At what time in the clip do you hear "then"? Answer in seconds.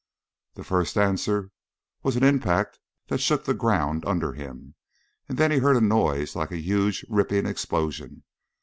5.37-5.51